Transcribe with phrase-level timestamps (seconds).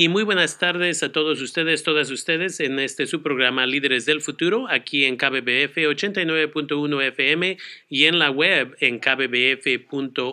[0.00, 4.22] y muy buenas tardes a todos ustedes, todas ustedes en este su programa Líderes del
[4.22, 7.58] Futuro aquí en KBBF 89.1 FM
[7.90, 10.24] y en la web en kbbf.org.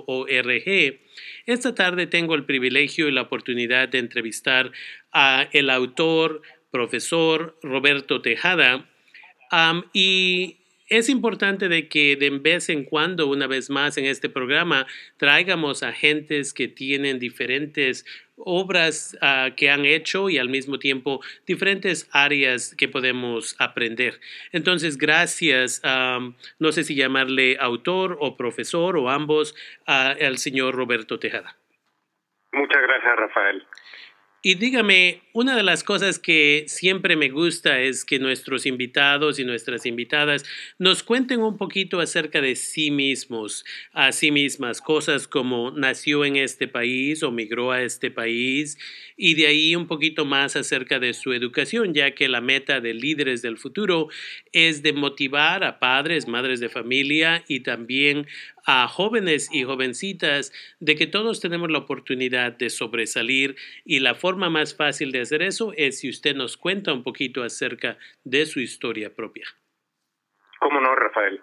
[1.48, 4.72] Esta tarde tengo el privilegio y la oportunidad de entrevistar
[5.12, 8.88] a el autor, profesor Roberto Tejada
[9.92, 10.60] y
[10.90, 14.88] es importante de que de vez en cuando, una vez más en este programa,
[15.18, 18.06] traigamos a gentes que tienen diferentes
[18.38, 24.20] obras uh, que han hecho y al mismo tiempo diferentes áreas que podemos aprender.
[24.52, 29.56] Entonces, gracias, no sé si llamarle autor o profesor o ambos,
[29.88, 31.56] uh, al señor Roberto Tejada.
[32.54, 33.68] Muchas gracias, Rafael.
[34.44, 39.44] Y dígame, una de las cosas que siempre me gusta es que nuestros invitados y
[39.44, 40.46] nuestras invitadas
[40.78, 46.36] nos cuenten un poquito acerca de sí mismos, a sí mismas, cosas como nació en
[46.36, 48.78] este país o migró a este país
[49.18, 52.94] y de ahí un poquito más acerca de su educación, ya que la meta de
[52.94, 54.08] líderes del futuro
[54.54, 58.28] es de motivar a padres, madres de familia y también
[58.68, 60.52] a jóvenes y jovencitas
[60.82, 65.42] de que todos tenemos la oportunidad de sobresalir y la forma más fácil de hacer
[65.42, 69.48] eso es si usted nos cuenta un poquito acerca de su historia propia.
[70.60, 71.42] ¿Cómo no, Rafael?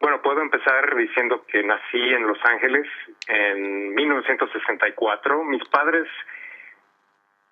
[0.00, 2.86] Bueno, puedo empezar diciendo que nací en Los Ángeles
[3.28, 5.44] en 1964.
[5.44, 6.08] Mis padres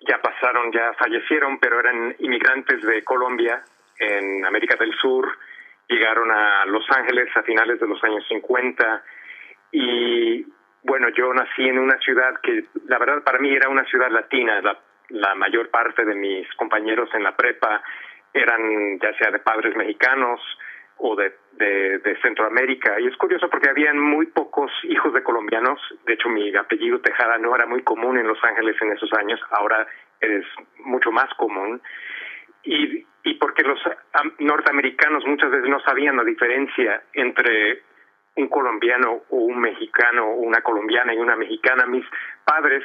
[0.01, 3.63] ya pasaron, ya fallecieron, pero eran inmigrantes de Colombia
[4.01, 5.33] en América del Sur
[5.89, 9.05] llegaron a Los Ángeles a finales de los años 50
[9.73, 10.47] y
[10.85, 14.61] bueno, yo nací en una ciudad que la verdad para mí era una ciudad latina,
[14.61, 14.79] la,
[15.09, 17.83] la mayor parte de mis compañeros en la prepa
[18.35, 20.41] eran ya sea de padres mexicanos
[20.99, 23.01] o de, de, de, Centroamérica.
[23.01, 25.81] Y es curioso porque habían muy pocos hijos de colombianos.
[26.07, 29.41] De hecho, mi apellido Tejada no era muy común en Los Ángeles en esos años.
[29.51, 29.87] Ahora
[30.21, 30.45] es
[30.85, 31.83] mucho más común
[32.63, 33.81] y, y porque los
[34.39, 37.83] norteamericanos muchas veces no sabían la diferencia entre
[38.37, 41.87] un colombiano o un mexicano una colombiana y una mexicana.
[41.87, 42.05] Mis
[42.45, 42.85] padres,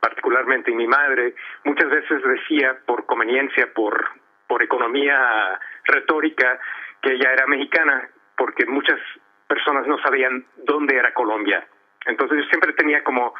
[0.00, 1.34] particularmente mi madre,
[1.64, 4.08] muchas veces decía por conveniencia, por,
[4.46, 6.58] por economía retórica,
[7.02, 8.98] que ella era mexicana, porque muchas
[9.46, 11.66] personas no sabían dónde era Colombia.
[12.06, 13.34] Entonces yo siempre tenía como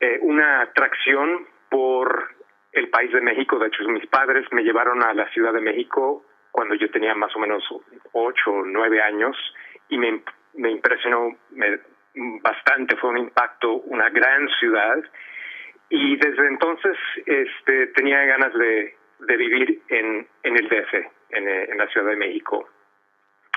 [0.00, 2.34] eh, una atracción por
[2.72, 3.58] el país de México.
[3.58, 7.34] De hecho, mis padres me llevaron a la Ciudad de México cuando yo tenía más
[7.36, 7.62] o menos
[8.12, 9.36] ocho o nueve años
[9.88, 10.22] y me,
[10.54, 11.36] me impresionó
[12.42, 15.02] bastante, fue un impacto, una gran ciudad.
[15.88, 16.96] Y desde entonces
[17.26, 20.94] este, tenía ganas de, de vivir en, en el DF,
[21.30, 22.68] en, en la Ciudad de México.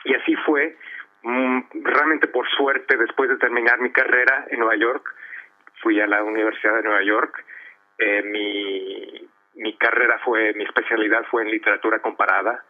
[0.06, 0.76] Y así fue,
[1.22, 5.08] mm, realmente por suerte, después de terminar mi carrera en Nueva York,
[5.81, 7.44] fui a la Universidad de Nueva York
[7.98, 12.64] eh, mi, mi carrera fue, mi especialidad fue en literatura comparada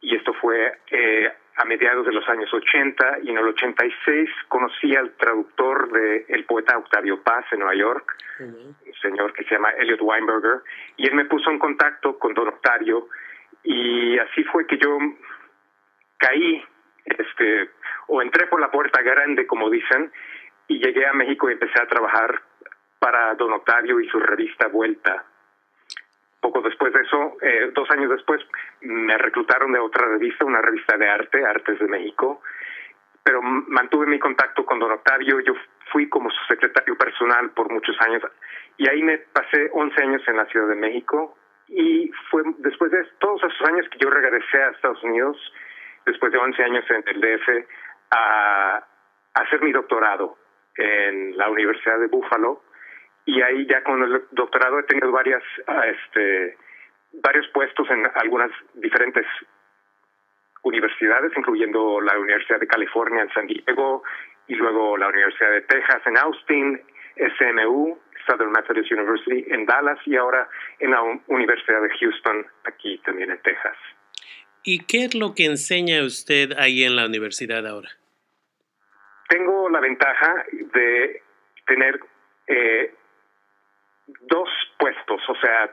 [0.00, 4.94] y esto fue eh, a mediados de los años 80 y en el 86 conocí
[4.94, 9.72] al traductor del el poeta Octavio Paz en Nueva York, un señor que se llama
[9.72, 10.62] Elliot Weinberger,
[10.96, 13.08] y él me puso en contacto con don Octavio
[13.64, 14.98] y así fue que yo
[16.16, 16.64] caí,
[17.04, 17.70] este,
[18.06, 20.12] o entré por la puerta grande, como dicen,
[20.68, 22.40] y llegué a México y empecé a trabajar
[23.00, 25.24] para Don Octavio y su revista Vuelta.
[26.58, 28.40] Poco después de eso, eh, dos años después,
[28.80, 32.42] me reclutaron de otra revista, una revista de arte, Artes de México,
[33.22, 35.54] pero mantuve mi contacto con Don Octavio, yo
[35.92, 38.22] fui como su secretario personal por muchos años
[38.76, 41.36] y ahí me pasé 11 años en la Ciudad de México
[41.68, 45.36] y fue después de todos esos años que yo regresé a Estados Unidos,
[46.06, 47.48] después de 11 años en el DF,
[48.10, 48.84] a,
[49.34, 50.36] a hacer mi doctorado
[50.76, 52.62] en la Universidad de Buffalo
[53.28, 56.56] y ahí ya con el doctorado he tenido varias ah, este
[57.12, 59.26] varios puestos en algunas diferentes
[60.62, 64.02] universidades incluyendo la Universidad de California en San Diego
[64.46, 66.82] y luego la Universidad de Texas en Austin
[67.36, 70.48] SMU Southern Methodist University en Dallas y ahora
[70.78, 73.76] en la Universidad de Houston aquí también en Texas
[74.64, 77.90] ¿Y qué es lo que enseña usted ahí en la universidad ahora?
[79.28, 81.22] Tengo la ventaja de
[81.66, 82.00] tener
[82.46, 82.94] eh,
[84.20, 85.70] dos puestos, o sea,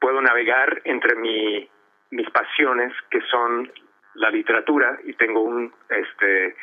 [0.00, 1.68] puedo navegar entre mi,
[2.10, 3.70] mis pasiones que son
[4.14, 6.56] la literatura y tengo un, este,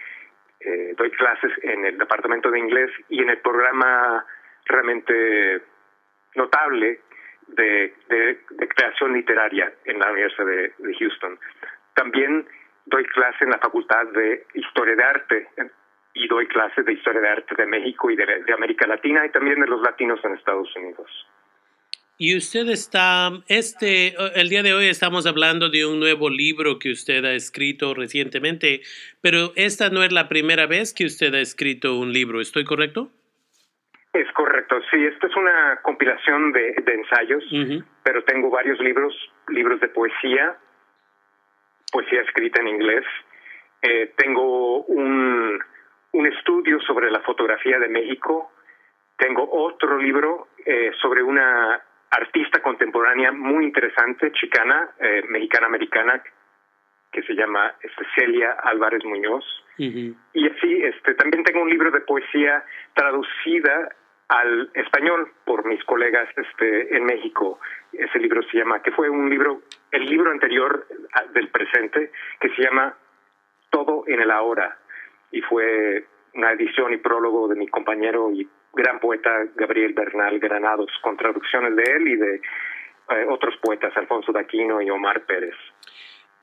[0.59, 4.25] eh, doy clases en el departamento de inglés y en el programa
[4.65, 5.61] realmente
[6.35, 6.99] notable
[7.47, 11.39] de, de, creación literaria en la Universidad de, de, Houston.
[11.95, 12.47] También
[12.85, 15.47] doy clase en la Facultad de Historia de Arte
[16.19, 19.61] y doy clases de historia de arte de México y de, América Latina y también
[19.61, 21.09] de los latinos en Estados Unidos.
[22.17, 26.91] Y usted está, este, el día de hoy estamos hablando de un nuevo libro que
[26.91, 28.81] usted ha escrito recientemente,
[29.21, 33.09] pero esta no es la primera vez que usted ha escrito un libro, ¿estoy correcto?
[34.11, 37.43] Es correcto, sí, esta es una compilación de, ensayos,
[38.03, 39.15] pero tengo varios libros,
[39.47, 40.57] libros de poesía,
[41.93, 43.05] poesía escrita en inglés.
[43.81, 45.57] Eh, tengo un,
[46.11, 48.51] un estudio sobre la fotografía de México.
[49.17, 56.23] Tengo otro libro eh, sobre una artista contemporánea muy interesante, chicana, eh, mexicana-americana,
[57.11, 59.45] que se llama este, Celia Álvarez Muñoz.
[59.77, 60.13] Y
[60.45, 63.87] así, este, también tengo un libro de poesía traducida
[64.27, 67.59] al español por mis colegas este, en México.
[67.93, 70.85] Ese libro se llama, que fue un libro, el libro anterior
[71.33, 72.93] del presente, que se llama
[73.69, 74.77] Todo en el Ahora.
[75.31, 80.91] Y fue una edición y prólogo de mi compañero y gran poeta Gabriel Bernal Granados,
[81.01, 85.55] con traducciones de él y de eh, otros poetas, Alfonso Daquino y Omar Pérez.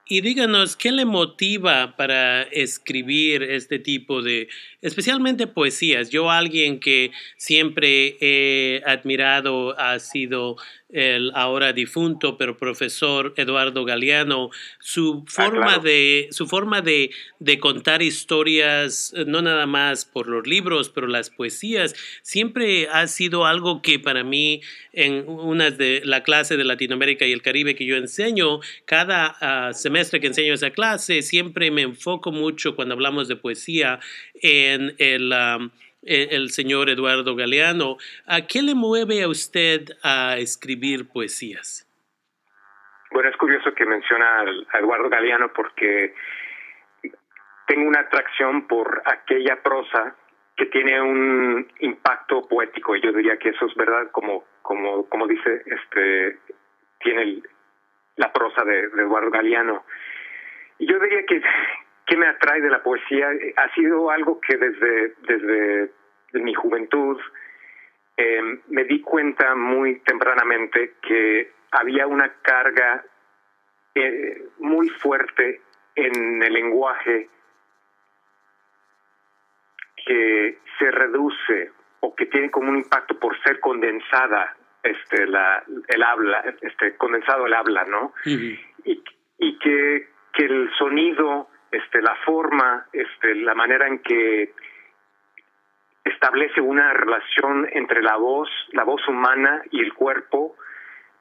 [0.08, 4.48] Y díganos, ¿qué le motiva para escribir este tipo de,
[4.80, 6.10] especialmente poesías?
[6.10, 14.50] Yo, alguien que siempre he admirado, ha sido el ahora difunto, pero profesor Eduardo Galeano,
[14.78, 17.10] su ah, forma, de, su forma de,
[17.40, 23.06] de, contar historias, eh, no nada más por los libros, pero las poesías, siempre ha
[23.08, 24.60] sido algo que para mí,
[24.92, 29.72] en una de la clase de Latinoamérica y el Caribe que yo enseño, cada ah,
[29.72, 33.98] semestre que enseño esa clase, siempre me enfoco mucho cuando hablamos de poesía
[34.40, 35.32] en el...
[35.32, 35.68] Eh,
[36.06, 37.96] el señor Eduardo Galeano.
[38.26, 41.86] ¿A qué le mueve a usted a escribir poesías?
[43.10, 44.40] Bueno, es curioso que menciona
[44.72, 46.14] a Eduardo Galeano porque
[47.66, 50.16] tengo una atracción por aquella prosa
[50.56, 55.26] que tiene un impacto poético y yo diría que eso es verdad como como como
[55.26, 56.38] dice este
[57.00, 57.42] tiene
[58.16, 59.84] la prosa de, Eduardo Galeano
[60.78, 61.42] y yo diría que
[62.06, 63.28] ¿Qué me atrae de la poesía?
[63.56, 65.90] Ha sido algo que desde, desde
[66.32, 67.18] mi juventud
[68.16, 73.04] eh, me di cuenta muy tempranamente que había una carga
[73.94, 75.60] eh, muy fuerte
[75.94, 77.28] en el lenguaje
[80.06, 86.02] que se reduce o que tiene como un impacto por ser condensada este la el
[86.02, 88.58] habla este condensado el habla no y,
[89.38, 94.52] y que que el sonido este, la forma, este, la manera en que
[96.06, 100.56] establece una relación entre la voz, la voz humana y el cuerpo,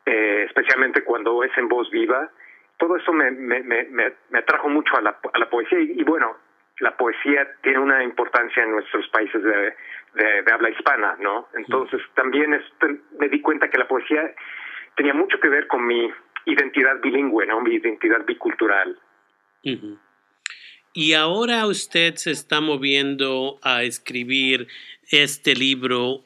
[0.05, 2.29] eh, especialmente cuando es en voz viva.
[2.77, 3.87] Todo eso me, me, me,
[4.29, 6.35] me atrajo mucho a la, a la poesía y, bueno,
[6.79, 9.75] la poesía tiene una importancia en nuestros países de,
[10.13, 11.47] de, habla hispana, ¿no?
[11.53, 14.33] Entonces también este, me di cuenta que la poesía
[14.95, 16.11] tenía mucho que ver con mi
[16.45, 17.61] identidad bilingüe, ¿no?
[17.61, 18.99] Mi identidad bicultural.
[20.97, 24.69] Y ahora usted se está moviendo a escribir
[25.11, 26.23] este libro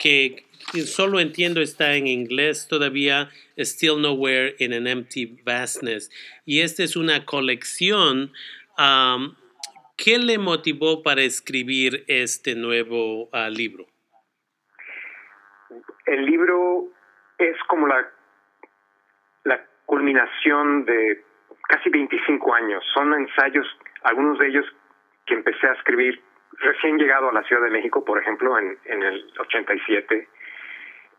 [0.00, 0.46] que
[0.86, 3.28] solo entiendo está en inglés todavía,
[3.58, 6.10] Still Nowhere in an Empty Vastness.
[6.46, 8.32] Y esta es una colección.
[8.78, 13.86] ¿Qué le motivó para escribir este nuevo ah, libro?
[16.06, 16.88] El libro
[17.36, 18.06] es como la
[19.84, 21.25] culminación de
[21.68, 22.84] casi 25 años.
[22.94, 23.66] Son ensayos,
[24.02, 24.66] algunos de ellos
[25.26, 26.20] que empecé a escribir
[26.58, 30.28] recién llegado a la Ciudad de México, por ejemplo, en, en el 87.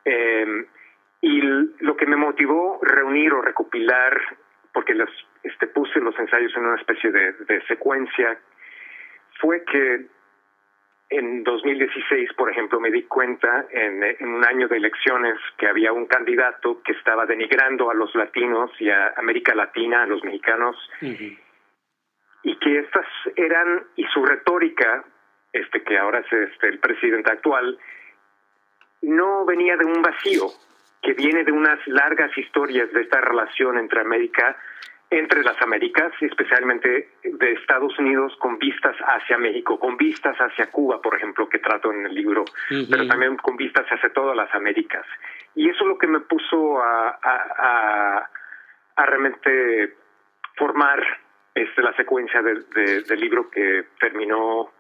[0.06, 0.66] Eh,
[1.22, 4.20] y lo que me motivó reunir o recopilar,
[4.72, 5.10] porque los,
[5.44, 8.38] este, puse los ensayos en una especie de secuencia,
[9.39, 10.08] fue que
[11.10, 16.06] en 2016, por ejemplo, me di cuenta en, un año de elecciones que había un
[16.06, 22.56] candidato que estaba denigrando a los latinos y a América Latina, a los mexicanos, y
[22.60, 25.06] que estas eran, y su retórica,
[25.54, 27.78] este que ahora es este, el presidente actual,
[29.02, 30.48] no venía de un vacío,
[31.02, 34.58] que viene de unas largas historias de esta relación entre América
[35.10, 41.02] entre las Américas, especialmente de Estados Unidos, con vistas hacia México, con vistas hacia Cuba,
[41.02, 42.44] por ejemplo, que trato en el libro,
[42.90, 45.06] pero también con vistas hacia todas las Américas.
[45.56, 48.30] Y eso es lo que me puso a, a,
[48.98, 49.96] a, realmente
[50.58, 51.02] formar
[51.56, 54.72] este, la secuencia del libro que terminó,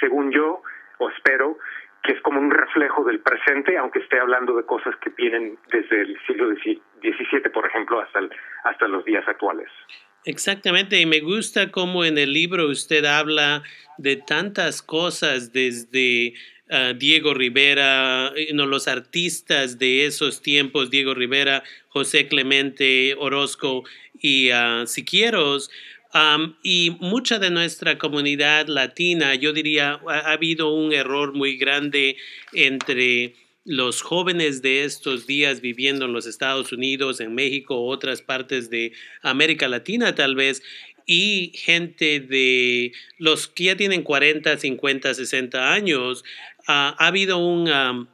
[0.00, 0.62] según yo,
[0.98, 1.56] o espero,
[2.02, 6.02] que es como un reflejo del presente, aunque esté hablando de cosas que vienen desde
[6.02, 8.20] el siglo XVII, por ejemplo, hasta,
[8.64, 9.68] hasta los días actuales.
[10.24, 13.62] Exactamente, y me gusta cómo en el libro usted habla
[13.96, 16.34] de tantas cosas desde
[16.68, 23.84] ah, Diego Rivera, no, los artistas de esos tiempos, Diego Rivera, José Clemente, Orozco
[24.18, 25.70] y uh, Siquieros,
[26.62, 32.16] y mucha de nuestra comunidad latina, yo diría, ha, habido un error muy grande
[32.52, 33.34] entre
[33.64, 38.92] los jóvenes de estos días viviendo en los Estados Unidos, en México, otras partes de
[39.22, 40.62] América Latina tal vez,
[41.04, 46.24] y gente de los que ya tienen 40, 50, 60 años,
[46.66, 48.08] ha habido un...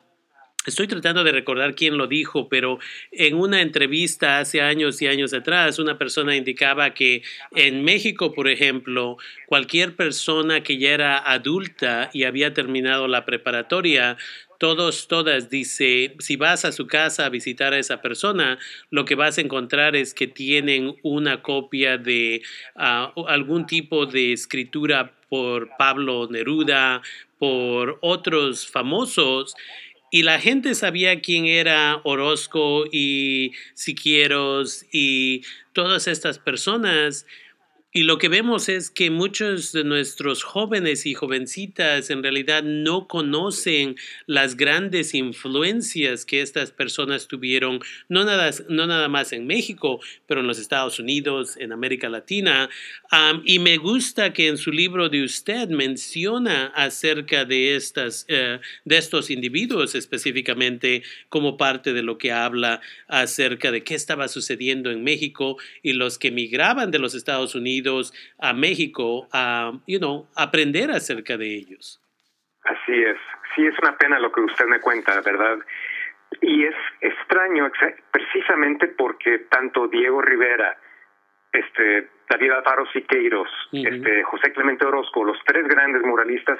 [0.64, 2.78] Estoy tratando de recordar quién lo dijo, pero
[3.10, 8.48] en una entrevista hace años y años atrás, una persona indicaba que en México, por
[8.48, 9.16] ejemplo,
[9.46, 14.16] cualquier persona que ya era adulta y había terminado la preparatoria
[14.58, 19.16] todos, todas, dice, si vas a su casa a visitar a esa persona, lo que
[19.16, 22.42] vas a encontrar es que tienen una copia de
[22.76, 27.02] ah, algún tipo de escritura por Pablo Neruda,
[27.40, 29.56] por otros famosos,
[30.14, 35.42] y la gente sabía quién era Orozco y Siquieros y
[35.72, 37.26] todas estas personas
[37.94, 43.06] y lo que vemos es que muchos de nuestros jóvenes y jovencitas en realidad no
[43.06, 50.00] conocen las grandes influencias que estas personas tuvieron, no nada, no nada más en México,
[50.26, 52.70] pero en los Estados Unidos, en América Latina.
[53.44, 58.96] y me gusta que en su libro de usted menciona acerca de, estas, eh, de
[58.96, 65.04] estos individuos específicamente como parte de lo que habla acerca de qué estaba sucediendo en
[65.04, 67.81] México y los que migraban de los Estados Unidos
[68.38, 72.00] a México a, you know, aprender acerca de ellos.
[72.64, 73.16] Así es.
[73.54, 75.58] Sí, es una pena lo que usted me cuenta, ¿verdad?
[76.40, 77.70] Y es extraño
[78.10, 80.78] precisamente porque tanto Diego Rivera,
[81.52, 86.58] este, David Alfaro Siqueiros, este, José Clemente Orozco, los tres grandes muralistas,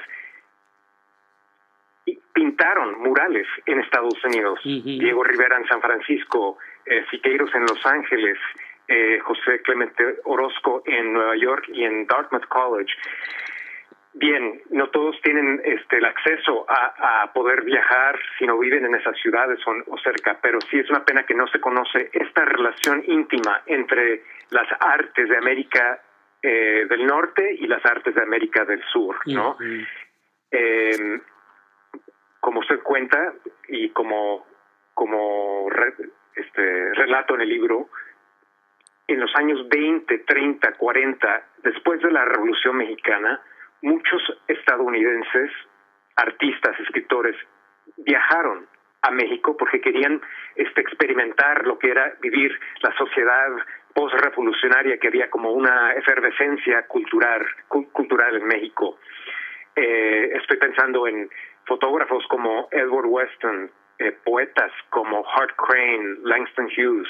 [2.33, 4.59] pintaron murales en Estados Unidos.
[4.63, 8.37] Diego Rivera en San Francisco, eh, Siqueiros en Los Ángeles,
[8.93, 12.93] eh, José Clemente Orozco en Nueva York y en Dartmouth College.
[14.13, 19.17] Bien, no todos tienen este, el acceso a, poder viajar si no viven en esas
[19.17, 23.63] ciudades o, cerca, pero sí es una pena que no se conoce esta relación íntima
[23.65, 24.21] entre
[24.51, 25.99] las artes de América
[26.43, 29.57] eh, del Norte y las artes de América del Sur, ¿no?
[30.51, 31.19] Em,
[32.39, 33.33] como usted cuenta
[33.67, 34.45] y como
[34.93, 35.67] como
[36.35, 37.89] este relato en el libro,
[39.07, 43.41] en los años 20, 30, 40, después de la Revolución Mexicana,
[43.81, 45.51] muchos estadounidenses,
[46.15, 47.35] artistas, escritores,
[47.97, 48.67] viajaron
[49.01, 50.21] a México porque querían
[50.55, 53.49] este, experimentar lo que era vivir la sociedad
[53.93, 58.97] post-revolucionaria, que había como una efervescencia cultural, cultural en México.
[59.75, 61.29] Eh, estoy pensando en
[61.65, 63.69] fotógrafos como Edward Weston,
[64.03, 67.07] eh, poetas como Hart Crane, Langston Hughes,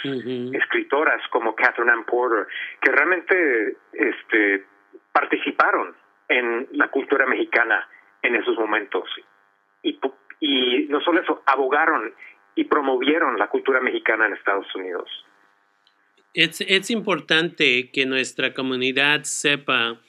[0.54, 2.48] escritoras como Catherine Ann Porter,
[2.82, 4.66] que realmente este,
[5.12, 5.96] participaron
[6.30, 7.88] en la cultura mexicana
[8.22, 9.10] en esos momentos.
[9.82, 10.00] Y,
[10.40, 12.14] y no solo eso, abogaron
[12.56, 15.10] y promovieron la cultura mexicana en Estados Unidos.
[16.34, 20.00] Es, es importante que nuestra comunidad sepa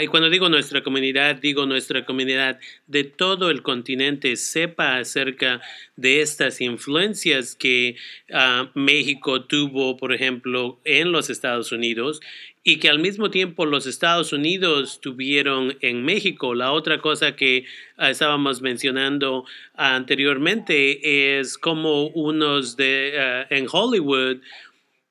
[0.00, 5.60] y cuando digo nuestra comunidad, digo nuestra comunidad de todo el continente sepa acerca
[5.96, 7.96] de estas influencias que
[8.32, 12.20] ah, México tuvo, por ejemplo, en los Estados Unidos
[12.62, 16.54] y que al mismo tiempo los Estados Unidos tuvieron en México.
[16.54, 17.64] La otra cosa que
[17.96, 24.38] ah, estábamos mencionando anteriormente es como unos de en Hollywood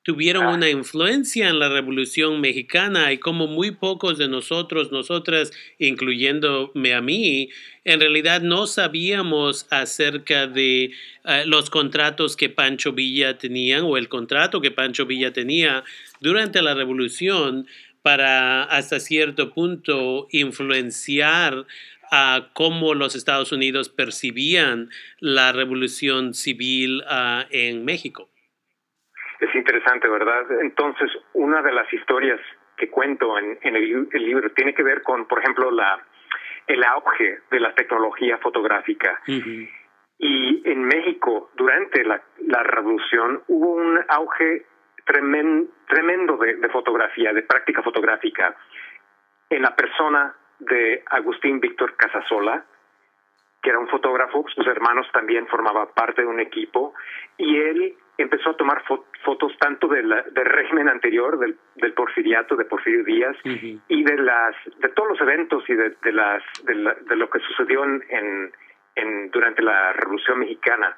[0.02, 6.94] tuvieron una influencia en la Revolución Mexicana y como muy pocos de nosotros, nosotras, incluyéndome
[6.94, 7.50] a mí,
[7.84, 10.92] en realidad no sabíamos acerca de
[11.24, 15.84] eh, los contratos que Pancho Villa tenía o el contrato que Pancho Villa tenía
[16.20, 17.66] durante la Revolución
[18.02, 21.66] para hasta cierto punto influenciar
[22.10, 28.31] a cómo los Estados Unidos percibían la revolución civil ah, en México.
[29.42, 30.60] Es interesante, ¿verdad?
[30.60, 32.40] Entonces, una de las historias
[32.76, 36.00] que cuento en, el, libro tiene que ver con, por ejemplo, la
[36.68, 39.20] el auge de la tecnología fotográfica.
[39.26, 42.22] Y en México, durante la,
[42.62, 44.64] revolución, hubo un auge
[45.04, 48.56] tremendo de, de, fotografía, de práctica fotográfica,
[49.50, 52.64] en la persona de Agustín Víctor Casasola,
[53.60, 56.94] que era un fotógrafo, sus hermanos también formaban parte de un equipo,
[57.36, 58.82] y él empezó a tomar
[59.24, 64.88] fotos tanto del régimen anterior, del, del, porfiriato, de Porfirio Díaz, y de las de
[64.90, 68.52] todos los eventos y de, las de, lo que sucedió en,
[68.94, 70.96] en, durante la Revolución Mexicana.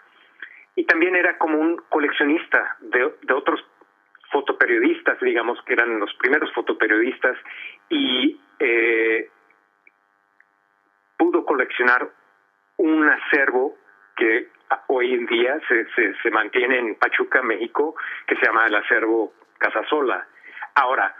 [0.76, 3.64] Y también era como un coleccionista de, de otros
[4.32, 7.36] fotoperiodistas, digamos, que eran los primeros fotoperiodistas,
[7.88, 9.28] y eh,
[11.16, 12.10] pudo coleccionar
[12.76, 13.76] un acervo
[14.16, 14.48] que
[14.88, 17.94] hoy en día se, se, se, mantiene en Pachuca, México,
[18.26, 20.26] que se llama el acervo Casasola.
[20.74, 21.14] Ahora,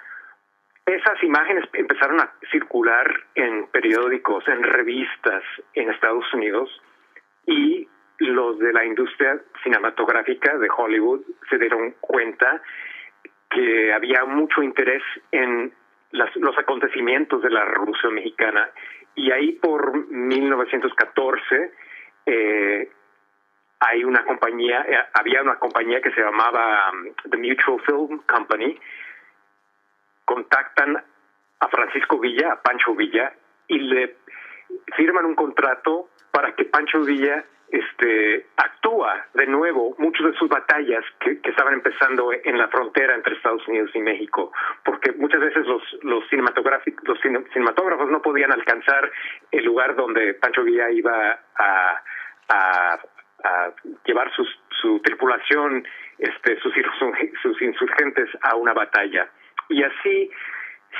[0.86, 5.42] esas imágenes empezaron a circular en periódicos, en revistas
[5.74, 6.70] en Estados Unidos
[7.46, 12.62] y los de la industria cinematográfica de Hollywood se dieron cuenta
[13.50, 15.72] que había mucho interés en
[16.12, 18.70] los acontecimientos de la Revolución Mexicana
[19.14, 21.72] y ahí por 1914
[22.26, 22.90] eh,
[23.86, 28.78] hay una compañía, eh, había una compañía que se llamaba um, The Mutual Film Company,
[30.24, 31.02] contactan
[31.60, 33.32] a Francisco Villa, a Pancho Villa,
[33.68, 34.16] y le
[34.96, 41.04] firman un contrato para que Pancho Villa este, actúa de nuevo muchas de sus batallas
[41.20, 44.52] que, estaban empezando en la frontera entre Estados Unidos y México,
[44.84, 49.10] porque muchas veces los, los, los cinematógrafos no podían alcanzar
[49.50, 52.00] el lugar donde Pancho Villa iba a,
[54.04, 54.48] llevar sus,
[54.80, 55.86] su tripulación,
[56.18, 56.58] este,
[57.42, 59.28] sus, insurgentes a una batalla.
[59.68, 60.30] Y así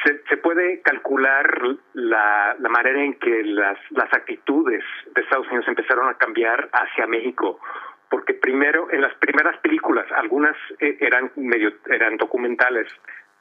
[0.04, 4.84] se, se puede calcular la, la, manera en que las, las actitudes
[5.14, 7.60] de Estados Unidos empezaron a cambiar hacia México
[8.14, 12.86] porque primero en las primeras películas algunas eh, eran medio eran documentales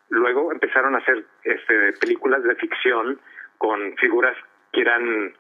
[0.10, 3.20] luego empezaron a hacer este películas de ficción
[3.60, 4.36] con figuras
[4.72, 5.34] que eran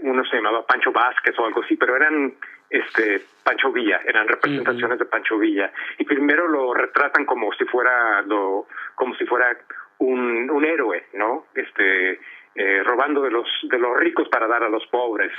[0.00, 2.34] uno se llamaba Pancho Vázquez o algo así pero eran
[2.72, 8.22] este Pancho Villa eran representaciones de Pancho Villa y primero lo retratan como si fuera
[8.22, 9.56] lo como si fuera
[9.98, 11.46] un, un héroe, ¿no?
[11.54, 12.18] Este,
[12.54, 15.32] eh, robando de los, de los ricos para dar a los pobres.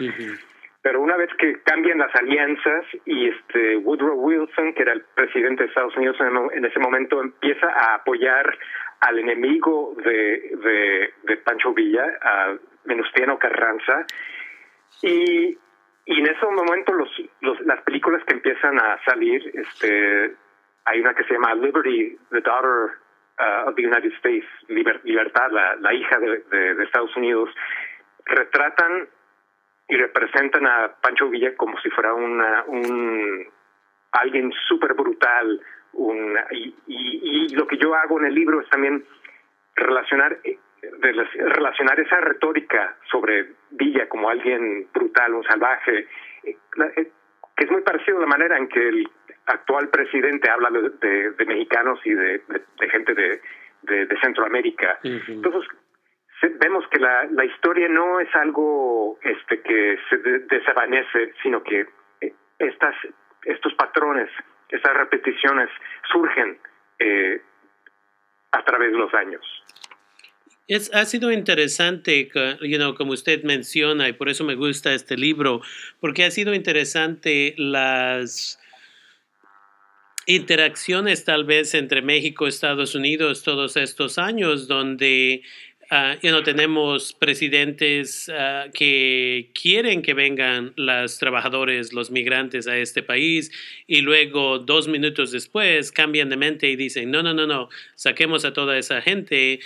[0.81, 5.63] Pero una vez que cambian las alianzas y este Woodrow Wilson, que era el presidente
[5.63, 6.17] de Estados Unidos
[6.53, 8.57] en, ese momento, empieza a apoyar
[8.99, 14.05] al enemigo de, de, de Pancho Villa, a Venustiano Carranza,
[15.01, 15.57] y,
[16.05, 17.09] y en ese momento los,
[17.41, 20.35] los, las películas que empiezan a salir, este,
[20.85, 22.97] hay una que se llama Liberty, the Daughter
[23.39, 27.49] uh, of the United States, Libertad, la, hija de, Estados Unidos,
[28.25, 29.07] retratan
[29.87, 33.47] y representan a Pancho Villa como si fuera una, un
[34.11, 35.61] alguien súper brutal.
[35.93, 39.05] Un, y, y, y, lo que yo hago en el libro es también
[39.75, 40.39] relacionar
[41.01, 46.07] relacionar esa retórica sobre Villa como alguien brutal, un salvaje,
[46.43, 46.57] eh,
[46.95, 47.11] eh,
[47.55, 49.07] que es muy parecido a la manera en que el
[49.45, 52.41] actual presidente habla de, de, mexicanos y de,
[52.79, 53.41] de gente de,
[54.21, 54.99] Centroamérica.
[55.03, 55.67] Entonces,
[56.59, 61.85] vemos que la, la historia no es algo este que se desvanece, sino que
[62.21, 62.95] eh, estas,
[63.43, 64.29] estos patrones,
[64.69, 65.69] estas repeticiones
[66.11, 66.57] surgen
[66.99, 67.41] eh,
[68.51, 69.41] a través de los años.
[70.67, 72.29] Es, ha sido interesante,
[72.61, 75.61] you know, como usted menciona, y por eso me gusta este libro,
[75.99, 78.59] porque ha sido interesante las
[80.25, 85.41] interacciones tal vez entre México y Estados Unidos todos estos años, donde
[85.93, 93.51] uh, tenemos presidentes ah, que quieren que vengan los trabajadores, los migrantes a este país
[93.87, 98.45] y luego dos minutos después cambian de mente y dicen, no, no, no, no, saquemos
[98.45, 99.59] a toda esa gente.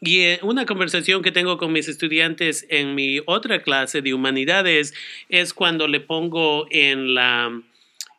[0.00, 4.94] y eh, una conversación que tengo con mis estudiantes en mi otra clase de humanidades
[5.28, 7.62] es cuando le pongo en la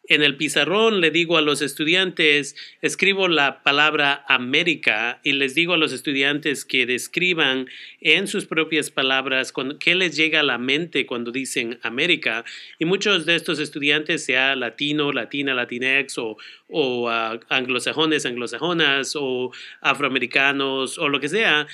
[0.10, 5.74] en el pizarrón le digo a los estudiantes, escribo la palabra América y les digo
[5.74, 7.68] a los estudiantes que describan
[8.02, 12.44] en sus propias palabras qué les llega a la mente cuando dicen América.
[12.80, 19.52] Y muchos de estos estudiantes, sea latino, latina, latinex o, o ah, anglosajones, anglosajonas o
[19.82, 21.68] afroamericanos o lo que sea,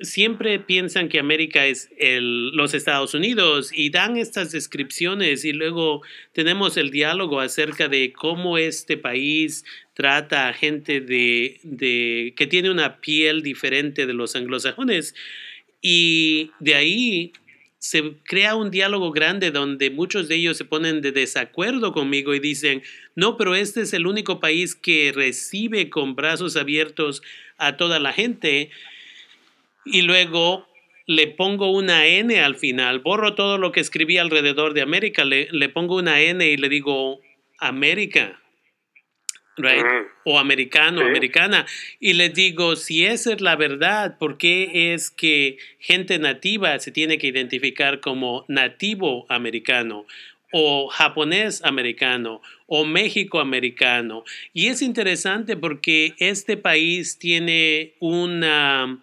[0.00, 6.02] siempre piensan que América es el, los Estados Unidos y dan estas descripciones y luego
[6.32, 12.70] tenemos el diálogo acerca de cómo este país trata a gente de, de, que tiene
[12.70, 15.14] una piel diferente de los anglosajones.
[15.82, 17.32] Y de ahí
[17.78, 22.38] se crea un diálogo grande donde muchos de ellos se ponen de desacuerdo conmigo y
[22.38, 22.82] dicen,
[23.16, 27.22] no, pero este es el único país que recibe con brazos abiertos
[27.58, 28.70] a toda la gente
[29.84, 30.66] y luego
[31.06, 35.48] le pongo una N al final, borro todo lo que escribí alrededor de América, le,
[35.50, 37.20] le pongo una N y le digo
[37.58, 38.38] América.
[40.24, 41.66] O americano, americana.
[42.00, 46.90] Y les digo, si esa es la verdad, ¿por qué es que gente nativa se
[46.90, 50.06] tiene que identificar como nativo americano?
[50.52, 54.22] o japonés americano o México americano.
[54.52, 59.02] Y es interesante porque este país tiene una,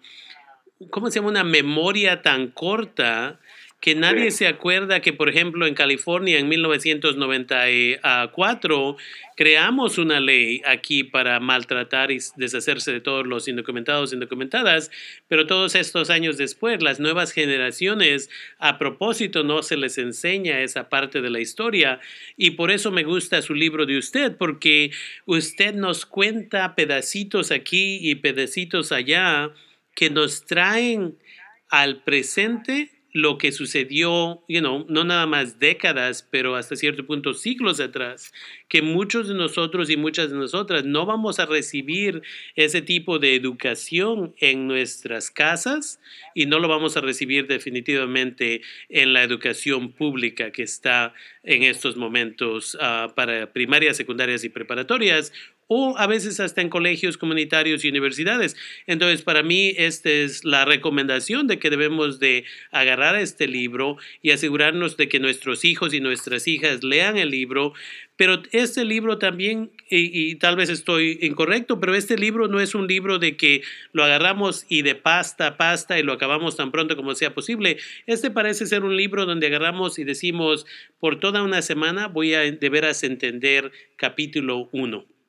[0.88, 1.28] ¿cómo se llama?
[1.28, 3.38] Una memoria tan corta
[3.80, 8.98] que nadie se acuerda que, por ejemplo, en California en 1994
[9.36, 14.90] creamos una ley aquí para maltratar y deshacerse de todos los indocumentados e indocumentadas,
[15.28, 20.90] pero todos estos años después, las nuevas generaciones a propósito no se les enseña esa
[20.90, 22.00] parte de la historia
[22.36, 24.90] y por eso me gusta su libro de usted, porque
[25.24, 29.54] usted nos cuenta pedacitos aquí y pedacitos allá
[29.94, 31.18] que nos traen
[31.68, 37.34] al presente lo que sucedió, you know, no nada más décadas, pero hasta cierto punto
[37.34, 38.32] siglos atrás,
[38.68, 42.22] que muchos de nosotros y muchas de nosotras no vamos a recibir
[42.54, 46.00] ese tipo de educación en nuestras casas
[46.34, 51.96] y no lo vamos a recibir definitivamente en la educación pública que está en estos
[51.96, 55.32] momentos uh, para primarias, secundarias y preparatorias
[55.72, 58.56] o a veces hasta en colegios comunitarios y universidades.
[58.88, 64.32] Entonces, para mí, esta es la recomendación de que debemos de agarrar este libro y
[64.32, 67.72] asegurarnos de que nuestros hijos y nuestras hijas lean el libro.
[68.16, 72.88] Pero este libro también, y, tal vez estoy incorrecto, pero este libro no es un
[72.88, 76.96] libro de que lo agarramos y de pasta a pasta y lo acabamos tan pronto
[76.96, 77.76] como sea posible.
[78.08, 80.66] Este parece ser un libro donde agarramos y decimos,
[80.98, 85.19] por toda una semana voy a de veras entender capítulo 1.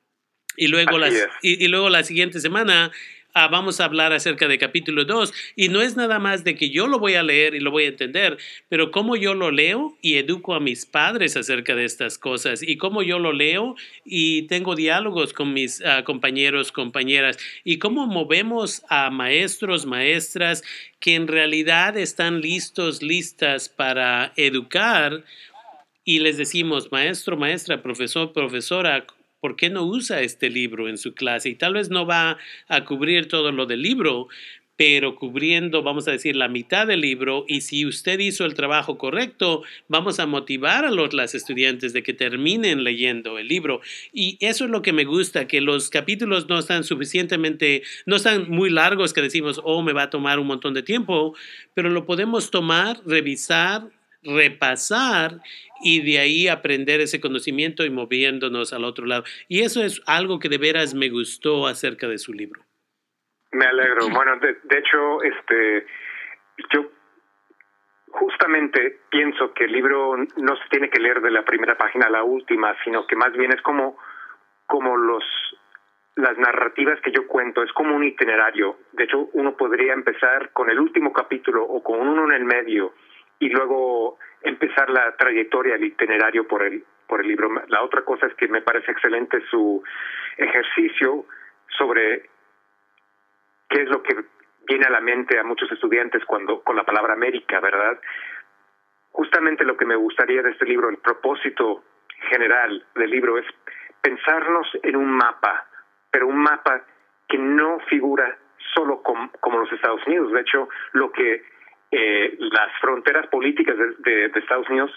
[0.56, 2.92] Y luego, las, y, luego la siguiente semana
[3.34, 5.32] ah, vamos a hablar acerca de capítulo 2.
[5.56, 7.84] Y no es nada más de que yo lo voy a leer y lo voy
[7.84, 8.38] a entender,
[8.68, 12.62] pero cómo yo lo leo y educo a mis padres acerca de estas cosas.
[12.62, 17.38] Y cómo yo lo leo y tengo diálogos con mis ah, compañeros, compañeras.
[17.64, 20.62] Y cómo movemos a maestros, maestras
[21.00, 25.24] que en realidad están listos, listas para educar.
[26.04, 29.06] Y les decimos, maestro, maestra, profesor, profesora,
[29.42, 31.48] ¿por qué no usa este libro en su clase?
[31.48, 34.28] Y tal vez no va a cubrir todo lo del libro,
[34.76, 37.44] pero cubriendo, vamos a decir, la mitad del libro.
[37.48, 42.04] Y si usted hizo el trabajo correcto, vamos a motivar a los las estudiantes de
[42.04, 43.80] que terminen leyendo el libro.
[44.12, 48.48] Y eso es lo que me gusta, que los capítulos no están suficientemente, no están
[48.48, 51.34] muy largos que decimos, oh, me va a tomar un montón de tiempo,
[51.74, 53.88] pero lo podemos tomar, revisar,
[54.22, 55.40] repasar
[55.82, 59.24] y de ahí aprender ese conocimiento y moviéndonos al otro lado.
[59.48, 62.62] Y eso es algo que de veras me gustó acerca de su libro.
[63.52, 64.08] Me alegro.
[64.08, 65.86] Bueno, de, hecho, este,
[66.72, 66.90] yo
[68.08, 72.10] justamente pienso que el libro no se tiene que leer de la primera página a
[72.10, 73.98] la última, sino que más bien es como,
[74.66, 75.24] como los
[76.14, 78.76] las narrativas que yo cuento, es como un itinerario.
[78.92, 82.92] De hecho, uno podría empezar con el último capítulo o con uno en el medio
[83.42, 87.50] y luego empezar la trayectoria, el itinerario por el, por el libro.
[87.66, 89.82] La otra cosa es que me parece excelente su
[90.36, 91.26] ejercicio
[91.76, 92.30] sobre
[93.68, 94.14] qué es lo que
[94.64, 97.98] viene a la mente a muchos estudiantes cuando con la palabra América, ¿verdad?
[99.10, 101.82] Justamente lo que me gustaría de este libro, el propósito
[102.30, 103.46] general del libro es
[104.02, 105.66] pensarnos en un mapa,
[106.12, 106.84] pero un mapa
[107.28, 108.38] que no figura
[108.72, 110.30] solo como los Estados Unidos.
[110.32, 111.42] De hecho, lo que
[111.94, 114.90] eh, las fronteras políticas de, Estados Unidos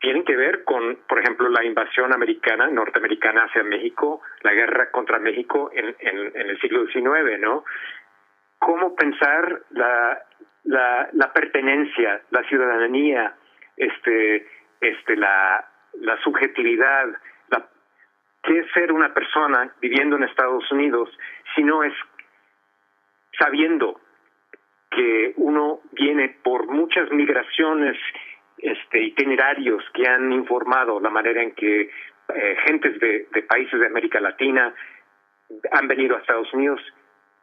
[0.00, 5.18] tienen que ver con, por ejemplo, la invasión americana, norteamericana hacia México, la guerra contra
[5.18, 5.96] México en,
[6.34, 7.64] el siglo XIX, ¿no?
[8.58, 10.22] ¿Cómo pensar la,
[10.64, 13.34] la, pertenencia, la ciudadanía,
[13.78, 14.46] este,
[14.82, 17.06] este, la, la subjetividad,
[17.48, 17.66] la,
[18.42, 21.08] qué es ser una persona viviendo en Estados Unidos
[21.54, 21.94] si no es
[23.38, 24.00] sabiendo
[24.90, 27.96] que uno viene por muchas migraciones
[28.58, 31.90] este, itinerarios que han informado la manera en que
[32.34, 34.74] eh, gentes de, de países de América Latina
[35.72, 36.80] han venido a Estados Unidos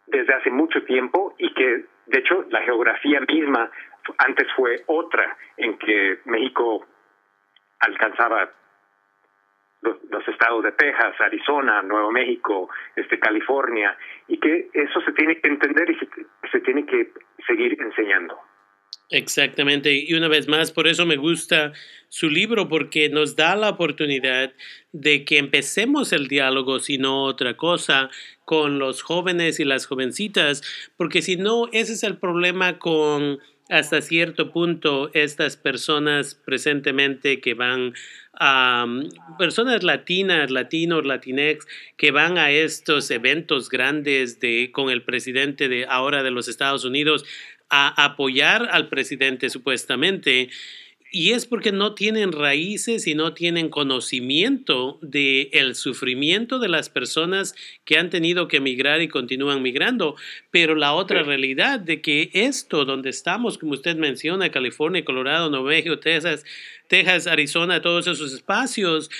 [0.08, 3.71] desde hace mucho tiempo y que de hecho la geografía misma
[4.17, 6.86] antes fue otra en que México
[7.79, 8.49] alcanzaba
[9.84, 13.96] los, estados de Texas, Arizona, Nuevo México, este, California,
[14.28, 17.12] y que eso se tiene que entender y se, tiene que
[17.46, 18.38] seguir enseñando.
[19.10, 21.74] Exactamente, y una vez más, por eso me gusta
[22.10, 24.54] su libro, porque nos da la oportunidad
[24.91, 28.10] de que empecemos el diálogo, si no otra cosa,
[28.46, 30.63] con los jóvenes y las jovencitas,
[30.98, 33.39] porque si no, ese es el problema con
[33.73, 37.93] hasta cierto punto estas personas presentemente que van
[38.39, 38.86] a
[39.39, 41.65] personas latinas, latinos, latinex,
[41.97, 46.86] que van a estos eventos grandes de con el presidente de ahora de los Estados
[46.86, 47.25] Unidos
[47.69, 50.49] a apoyar al presidente supuestamente.
[51.15, 56.89] Y es porque no tienen raíces y no tienen conocimiento del el sufrimiento de las
[56.89, 57.54] personas
[57.86, 60.15] que han tenido que emigrar y continúan migrando.
[60.49, 65.67] Pero la otra realidad de que esto donde estamos, como usted menciona, California, Colorado, Nuevo
[65.67, 66.45] México, Texas,
[66.88, 69.12] Texas, Arizona, todos esos espacios,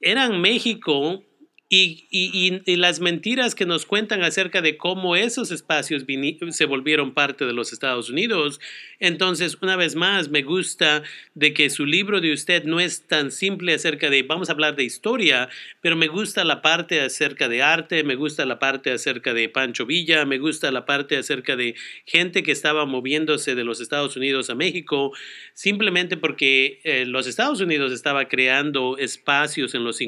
[0.00, 1.22] eran México
[1.68, 6.04] y, y, las mentiras que nos cuentan acerca de cómo esos espacios
[6.50, 8.60] se volvieron parte de los Estados Unidos.
[9.00, 11.02] Entonces, una vez más, me gusta
[11.34, 14.76] de que su libro de usted no es tan simple acerca de, vamos a hablar
[14.76, 15.48] de historia,
[15.80, 19.86] pero me gusta la parte acerca de arte, me gusta la parte acerca de Pancho
[19.86, 21.74] Villa, me gusta la parte acerca de
[22.04, 25.12] gente que estaba moviéndose de los Estados Unidos a México,
[25.52, 30.00] simplemente porque eh, los Estados Unidos estaba creando espacios en los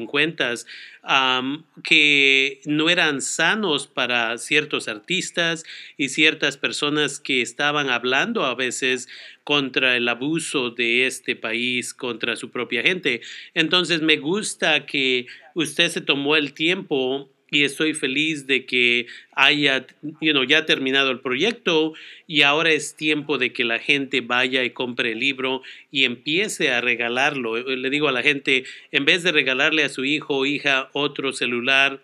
[1.01, 5.63] 50 que no eran sanos para ciertos artistas
[5.97, 9.07] y ciertas personas que estaban hablando a veces
[9.43, 13.21] contra el abuso de este país, contra su propia gente.
[13.53, 19.85] Entonces me gusta que usted se tomó el tiempo y estoy feliz de que haya
[20.47, 21.93] ya terminado el proyecto
[22.27, 26.71] y ahora es tiempo de que la gente vaya y compre el libro y empiece
[26.71, 27.57] a regalarlo.
[27.57, 31.33] Le digo a la gente, en vez de regalarle a su hijo o hija otro
[31.33, 32.01] celular,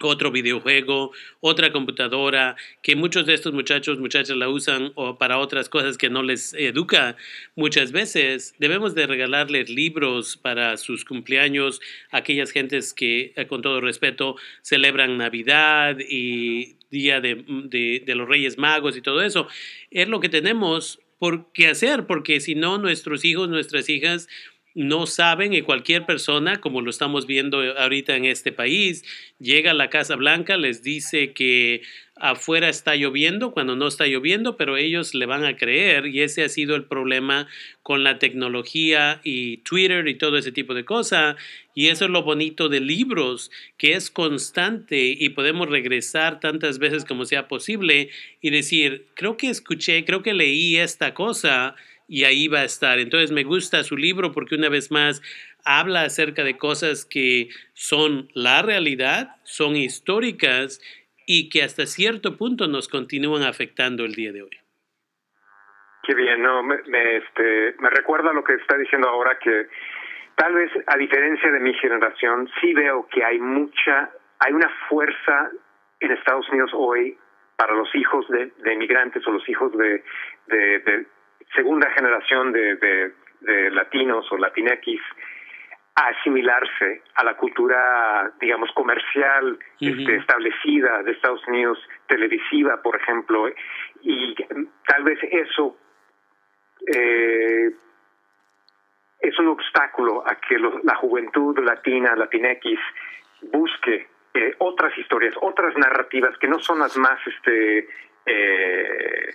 [0.00, 5.68] otro videojuego, otra computadora, que muchos de estos muchachos, muchachas la usan o para otras
[5.68, 7.16] cosas que no les educa
[7.54, 8.54] muchas veces.
[8.58, 11.80] Debemos de regalarles libros para sus cumpleaños,
[12.10, 17.34] aquellas gentes que, eh, con todo respeto, celebran Navidad y Día de,
[18.04, 19.48] de los Reyes Magos y todo eso.
[19.90, 24.28] Es lo que tenemos por qué hacer, porque si no, nuestros hijos, nuestras hijas,
[24.76, 29.04] no saben y cualquier persona, como lo estamos viendo ahorita en este país,
[29.40, 31.80] llega a la Casa Blanca, les dice que
[32.14, 36.44] afuera está lloviendo cuando no está lloviendo, pero ellos le van a creer y ese
[36.44, 37.48] ha sido el problema
[37.82, 41.36] con la tecnología y Twitter y todo ese tipo de cosas.
[41.74, 47.06] Y eso es lo bonito de libros, que es constante y podemos regresar tantas veces
[47.06, 48.10] como sea posible
[48.42, 51.76] y decir, creo que escuché, creo que leí esta cosa
[52.08, 52.98] y ahí va a estar.
[52.98, 55.22] Entonces me gusta su libro porque una vez más
[55.64, 60.80] habla acerca de cosas que son la realidad, son históricas
[61.26, 64.60] y que hasta cierto punto nos continúan afectando el día de hoy.
[66.04, 66.76] Qué bien, no, me,
[67.16, 69.66] este, me recuerda lo que está diciendo ahora que
[70.36, 75.50] tal vez a diferencia de mi generación sí veo que hay mucha, hay una fuerza
[75.98, 77.18] en Estados Unidos hoy
[77.56, 80.04] para los hijos de, de inmigrantes o los hijos de,
[81.54, 85.00] segunda generación de, de, latinos o latinex
[85.94, 93.48] a asimilarse a la cultura, digamos, comercial este, establecida de Estados Unidos, televisiva, por ejemplo,
[94.02, 94.34] y
[94.86, 95.76] tal vez eso
[96.94, 97.70] eh,
[99.20, 102.78] es un obstáculo a que la juventud latina, latinex,
[103.52, 107.88] busque eh, otras historias, otras narrativas que no son las más este,
[108.26, 109.34] eh,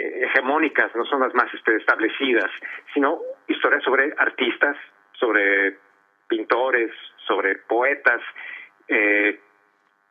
[0.00, 2.50] hegemónicas, no son las más este, establecidas,
[2.94, 4.76] sino historias sobre artistas,
[5.12, 5.78] sobre
[6.28, 6.92] pintores,
[7.26, 8.20] sobre poetas,
[8.88, 9.40] eh,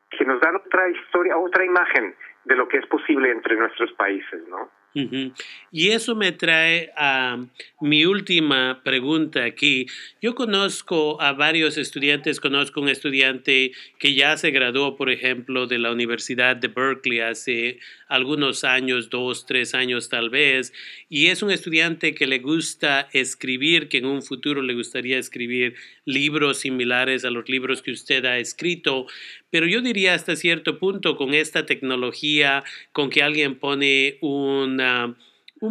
[0.10, 4.48] que nos dan otra historia, otra imagen de lo que es posible entre nuestros países,
[4.48, 4.70] ¿no?
[4.94, 7.38] Y eso me trae a
[7.80, 9.86] mi última pregunta aquí.
[10.22, 15.78] Yo conozco a varios estudiantes, conozco un estudiante que ya se graduó, por ejemplo, de
[15.78, 20.74] la Universidad de Berkeley hace algunos años, dos, tres años tal vez,
[21.10, 25.76] y es un estudiante que le gusta escribir, que en un futuro le gustaría escribir
[26.06, 29.06] libros similares a los libros que usted ha escrito,
[29.50, 34.78] pero yo diría hasta cierto punto con esta tecnología, con que alguien pone un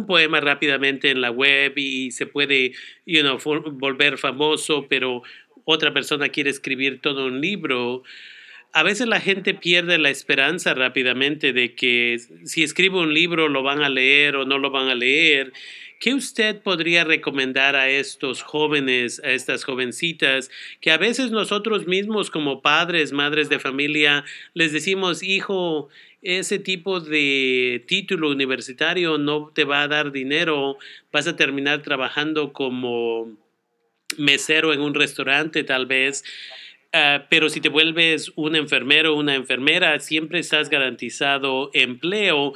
[0.07, 2.73] poema rápidamente en la web y se puede
[3.05, 5.23] volver famoso, pero
[5.65, 8.03] otra persona quiere escribir todo un libro
[8.71, 13.63] a veces la gente pierde la esperanza rápidamente de que si escribo un libro lo
[13.63, 15.53] van a leer o no lo van a leer,
[15.99, 20.49] ¿qué usted podría recomendar a estos jóvenes, a estas jovencitas,
[20.81, 25.89] que a veces nosotros mismos como padres, madres de familia, les decimos, hijo,
[26.21, 30.77] ese tipo de título universitario no te va a dar dinero,
[31.11, 33.37] vas a terminar trabajando como
[34.17, 36.23] mesero en un restaurante tal vez.
[36.91, 42.53] Ah, pero si te vuelves un enfermero o una enfermera, siempre estás garantizado empleo.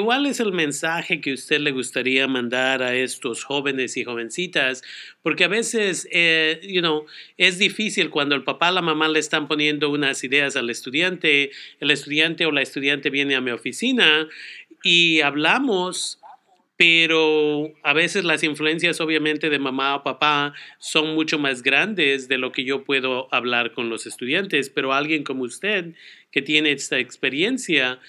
[0.00, 4.84] ¿Cuál es el mensaje que usted le gustaría mandar a estos jóvenes y jovencitas?
[5.24, 9.18] Porque a veces, eh, you know, es difícil cuando el papá o la mamá le
[9.18, 14.28] están poniendo unas ideas al estudiante, el estudiante o la estudiante viene a mi oficina
[14.84, 16.21] y hablamos
[16.82, 22.38] pero a veces las influencias obviamente de mamá o papá son mucho más grandes de
[22.38, 25.94] lo que yo puedo hablar con los estudiantes, pero alguien como usted
[26.32, 28.00] que tiene esta experiencia,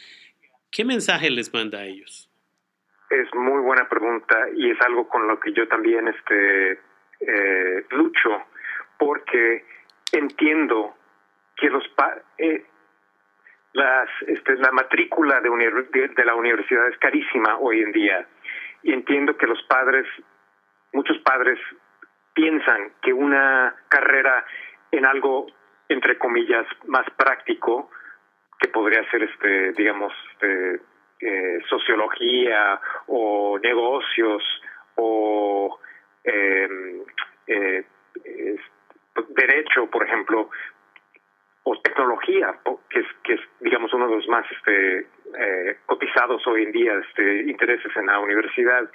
[0.72, 2.32] ¿qué mensaje les manda a ellos?
[3.12, 8.42] Es muy buena pregunta y es algo con lo que yo también este, eh, lucho,
[8.98, 9.66] porque
[10.14, 10.96] entiendo
[11.58, 11.84] que los
[12.40, 12.66] eh,
[13.74, 18.28] las, este, la matrícula de, de la universidad es carísima hoy en día
[18.84, 20.06] y entiendo que los padres,
[20.92, 21.60] muchos padres
[22.34, 24.46] piensan que una carrera
[24.92, 25.48] en algo,
[25.90, 27.90] entre comillas, más práctico,
[28.60, 30.82] que podría ser, este, digamos, este,
[31.22, 34.44] eh, sociología o negocios
[34.96, 35.80] o
[36.24, 37.02] em,
[37.48, 37.86] eh,
[39.30, 40.50] derecho, por ejemplo,
[41.64, 45.08] o tecnología, que es, que es digamos, uno de los más este,
[45.40, 48.90] eh, cotizados hoy en día, este, intereses en la universidad,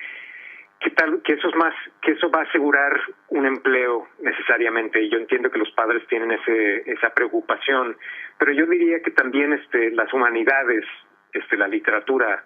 [0.81, 5.03] que tal, que eso es más, que eso va a asegurar un empleo necesariamente.
[5.03, 7.97] Y yo entiendo que los padres tienen ese, esa preocupación,
[8.39, 10.85] pero yo diría que también este, las humanidades,
[11.33, 12.45] este, la literatura,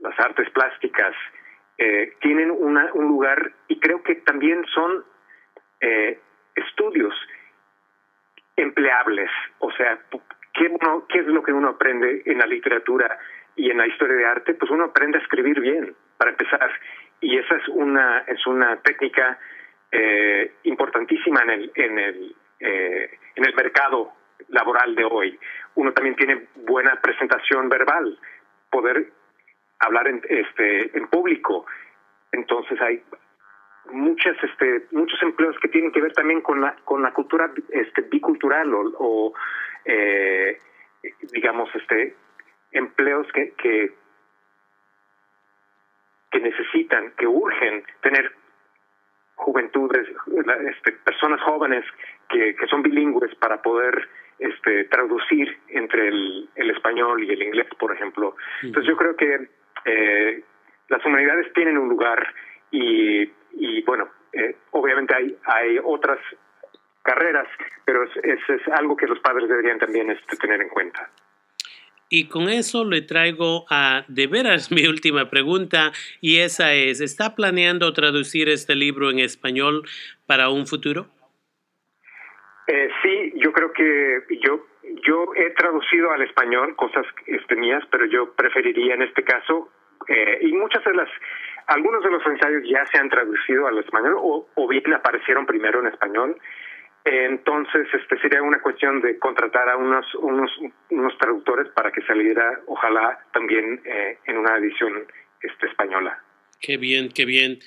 [0.00, 1.14] las artes plásticas,
[1.78, 5.04] eh, tienen una, un lugar y creo que también son
[5.80, 6.20] eh,
[6.54, 7.14] estudios
[8.56, 9.98] empleables, o sea,
[10.54, 10.72] ¿qué,
[11.08, 13.18] ¿qué es lo que uno aprende en la literatura
[13.56, 14.54] y en la historia de arte?
[14.54, 16.70] Pues uno aprende a escribir bien, para empezar,
[17.20, 19.38] y esa es una es una técnica
[19.90, 24.12] eh, importantísima en el en el eh, en el mercado
[24.48, 25.38] laboral de hoy.
[25.74, 28.18] Uno también tiene buena presentación verbal,
[28.70, 29.12] poder
[29.80, 31.66] hablar en este en público.
[32.32, 33.02] Entonces hay
[33.92, 38.02] muchas este muchos empleos que tienen que ver también con la con la cultura este
[38.02, 39.32] bicultural o,
[39.84, 40.58] eh,
[41.32, 42.14] digamos este
[42.72, 43.92] empleos que, que
[46.30, 48.32] que necesitan que urgen tener
[49.36, 50.08] juventudes
[50.66, 51.84] este, personas jóvenes
[52.28, 57.68] que, que son bilingües para poder este traducir entre el, el español y el inglés
[57.78, 58.36] por ejemplo.
[58.62, 59.48] Entonces yo creo que
[59.84, 60.42] eh,
[60.88, 62.34] las humanidades tienen un lugar
[62.70, 66.18] y y bueno, eh, obviamente hay, hay otras
[67.04, 67.46] carreras,
[67.84, 68.10] pero es,
[68.48, 71.08] es, algo que los padres deberían también este, tener en cuenta.
[72.08, 77.34] Y con eso le traigo a de veras mi última pregunta y esa es, ¿está
[77.34, 79.82] planeando traducir este libro en español
[80.26, 81.06] para un futuro?
[82.66, 84.66] Eh, sí, yo creo que yo
[85.06, 89.70] yo he traducido al español cosas este, mías, pero yo preferiría en este caso
[90.08, 91.08] eh, y muchas de las
[91.66, 95.80] algunos de los ensayos ya se han traducido al español o, o bien aparecieron primero
[95.80, 96.36] en español.
[97.04, 100.50] Entonces, este sería una cuestión de contratar a unos, unos,
[100.88, 105.04] unos traductores para que saliera, ojalá, también eh, en una edición
[105.42, 106.18] este, española.
[106.60, 107.58] Qué bien, qué bien.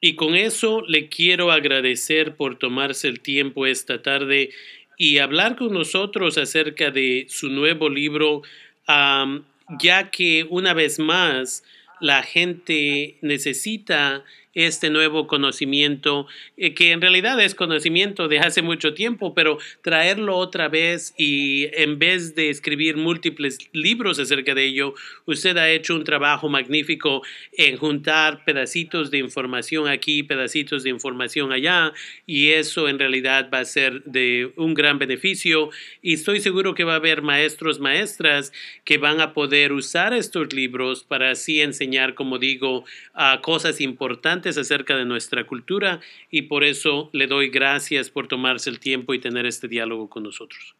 [0.00, 4.50] Y con eso le quiero agradecer por tomarse el tiempo esta tarde
[4.96, 8.42] y hablar con nosotros acerca de su nuevo libro,
[8.86, 11.64] ya que una vez más,
[12.00, 18.94] la gente necesita este nuevo conocimiento, eh, que en realidad es conocimiento de hace mucho
[18.94, 24.94] tiempo, pero traerlo otra vez y en vez de escribir múltiples libros acerca de ello,
[25.26, 27.22] usted ha hecho un trabajo magnífico
[27.56, 31.92] en juntar pedacitos de información aquí, pedacitos de información allá,
[32.26, 35.70] y eso en realidad va a ser de un gran beneficio.
[36.02, 38.52] Y estoy seguro que va a haber maestros, maestras
[38.84, 42.84] que van a poder usar estos libros para así enseñar, como digo,
[43.14, 46.00] a cosas importantes acerca de nuestra cultura
[46.30, 50.22] y por eso le doy gracias por tomarse el tiempo y tener este diálogo con
[50.22, 50.74] nosotros.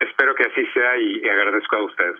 [0.00, 2.14] Espero que así sea y agradezco a usted.